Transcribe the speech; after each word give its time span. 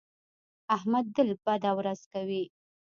احمد 0.75 1.05
تل 1.15 1.29
بده 1.45 1.71
ورځ 1.79 1.99
کوي. 2.13 2.43